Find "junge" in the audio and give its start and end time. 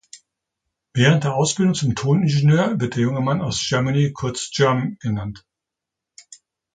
3.03-3.21